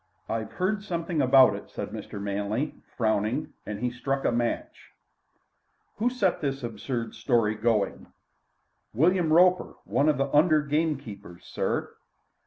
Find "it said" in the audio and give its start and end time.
1.55-1.89